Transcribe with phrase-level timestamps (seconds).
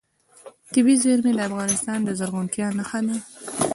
[0.71, 3.17] طبیعي زیرمې د افغانستان د زرغونتیا نښه ده.